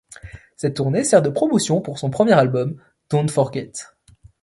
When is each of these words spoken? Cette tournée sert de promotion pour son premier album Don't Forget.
Cette 0.55 0.77
tournée 0.77 1.03
sert 1.03 1.21
de 1.21 1.29
promotion 1.29 1.79
pour 1.79 1.99
son 1.99 2.09
premier 2.09 2.31
album 2.33 2.75
Don't 3.11 3.29
Forget. 3.29 3.73